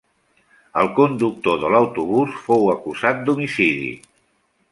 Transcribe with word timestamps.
El 0.83 0.87
conductor 0.99 1.59
de 1.65 1.69
l'autobús 1.75 2.41
fou 2.47 2.65
acusat 2.75 3.23
d'homicidi. 3.27 3.93